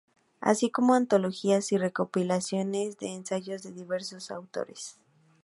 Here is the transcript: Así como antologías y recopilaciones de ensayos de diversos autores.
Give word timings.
Así 0.39 0.71
como 0.71 0.95
antologías 0.95 1.71
y 1.71 1.77
recopilaciones 1.77 2.97
de 2.97 3.13
ensayos 3.13 3.61
de 3.61 3.71
diversos 3.71 4.31
autores. 4.31 4.97